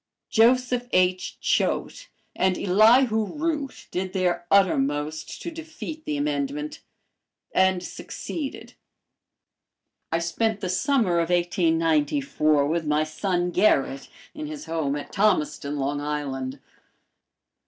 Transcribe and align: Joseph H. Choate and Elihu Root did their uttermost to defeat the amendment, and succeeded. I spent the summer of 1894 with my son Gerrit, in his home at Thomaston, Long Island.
Joseph 0.31 0.87
H. 0.93 1.39
Choate 1.41 2.09
and 2.35 2.57
Elihu 2.57 3.23
Root 3.35 3.87
did 3.91 4.13
their 4.13 4.47
uttermost 4.49 5.39
to 5.43 5.51
defeat 5.51 6.05
the 6.05 6.17
amendment, 6.17 6.81
and 7.53 7.83
succeeded. 7.83 8.73
I 10.11 10.17
spent 10.17 10.59
the 10.59 10.69
summer 10.69 11.19
of 11.19 11.29
1894 11.29 12.65
with 12.65 12.87
my 12.87 13.03
son 13.03 13.51
Gerrit, 13.51 14.09
in 14.33 14.47
his 14.47 14.65
home 14.65 14.95
at 14.95 15.13
Thomaston, 15.13 15.77
Long 15.77 16.01
Island. 16.01 16.57